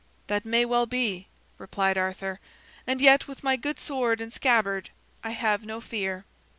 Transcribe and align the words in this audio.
"That 0.25 0.45
may 0.45 0.65
well 0.65 0.87
be," 0.87 1.27
replied 1.59 1.95
Arthur, 1.95 2.39
"and 2.87 2.99
yet 2.99 3.27
with 3.27 3.43
my 3.43 3.55
good 3.55 3.77
sword 3.77 4.19
and 4.19 4.33
scabbard, 4.33 4.89
I 5.23 5.29
have 5.29 5.63
no 5.63 5.79
fear." 5.79 6.25